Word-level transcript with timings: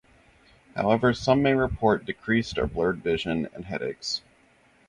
However, 0.75 1.13
some 1.13 1.43
may 1.43 1.53
report 1.53 2.05
decreased 2.05 2.57
or 2.57 2.65
blurred 2.65 3.03
vision, 3.03 3.47
and 3.53 3.65
headaches. 3.65 4.23